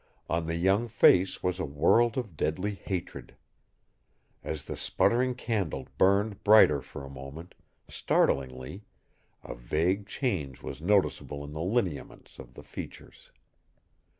[0.27, 3.35] On the young face was a world of deadly hatred.
[4.43, 7.53] As the sputtering candle burned brighter for a moment,
[7.87, 8.81] startlingly,
[9.43, 13.29] a vague change was noticeable in the lineaments of the features.